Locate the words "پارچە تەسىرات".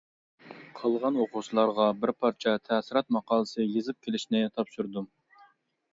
2.23-3.15